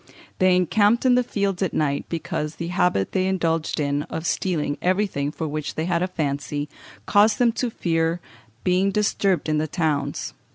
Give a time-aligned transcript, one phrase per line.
[0.39, 4.79] They encamped in the fields at night, because the habit they indulged in of stealing
[4.81, 6.67] everything for which they had a fancy,
[7.05, 8.19] caused them to fear
[8.63, 10.33] being disturbed in the towns.